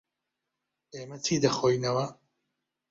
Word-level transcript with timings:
ئێمە 0.93 1.17
چی 1.25 1.35
دەخۆینەوە؟ 1.43 2.05